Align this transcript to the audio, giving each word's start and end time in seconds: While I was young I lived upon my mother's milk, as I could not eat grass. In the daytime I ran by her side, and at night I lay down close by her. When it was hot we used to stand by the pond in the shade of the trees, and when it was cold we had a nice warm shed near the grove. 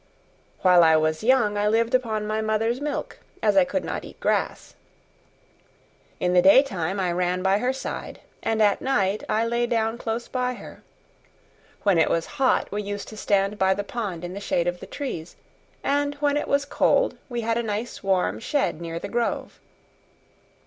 While 0.63 0.83
I 0.83 0.95
was 0.95 1.23
young 1.23 1.59
I 1.59 1.67
lived 1.67 1.93
upon 1.93 2.25
my 2.25 2.41
mother's 2.41 2.81
milk, 2.81 3.19
as 3.43 3.55
I 3.55 3.65
could 3.65 3.85
not 3.85 4.03
eat 4.03 4.19
grass. 4.19 4.73
In 6.19 6.33
the 6.33 6.41
daytime 6.41 6.99
I 6.99 7.11
ran 7.11 7.43
by 7.43 7.59
her 7.59 7.71
side, 7.71 8.19
and 8.41 8.63
at 8.63 8.81
night 8.81 9.23
I 9.29 9.45
lay 9.45 9.67
down 9.67 9.99
close 9.99 10.27
by 10.27 10.55
her. 10.55 10.81
When 11.83 11.99
it 11.99 12.09
was 12.09 12.25
hot 12.41 12.71
we 12.71 12.81
used 12.81 13.09
to 13.09 13.15
stand 13.15 13.59
by 13.59 13.75
the 13.75 13.83
pond 13.83 14.23
in 14.25 14.33
the 14.33 14.39
shade 14.39 14.65
of 14.67 14.79
the 14.79 14.87
trees, 14.87 15.35
and 15.83 16.15
when 16.15 16.35
it 16.35 16.47
was 16.47 16.65
cold 16.65 17.15
we 17.29 17.41
had 17.41 17.59
a 17.59 17.61
nice 17.61 18.01
warm 18.01 18.39
shed 18.39 18.81
near 18.81 18.97
the 18.97 19.07
grove. 19.07 19.59